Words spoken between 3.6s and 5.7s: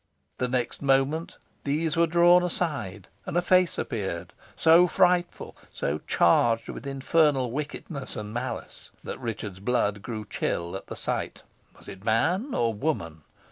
appeared, so frightful,